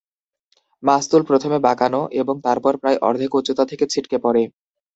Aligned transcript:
মাস্তুল 0.83 1.21
প্রথমে 1.29 1.57
বাঁকানো 1.59 2.01
এবং 2.21 2.35
তারপর 2.45 2.73
প্রায় 2.81 2.97
অর্ধেক 3.01 3.31
উচ্চতা 3.39 3.63
থেকে 3.71 3.85
ছিটকে 3.87 4.17
পড়ে। 4.17 4.43